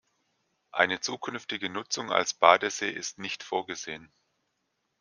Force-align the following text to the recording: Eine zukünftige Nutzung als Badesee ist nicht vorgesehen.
Eine 0.71 0.99
zukünftige 0.99 1.69
Nutzung 1.69 2.11
als 2.11 2.33
Badesee 2.33 2.89
ist 2.89 3.19
nicht 3.19 3.43
vorgesehen. 3.43 4.11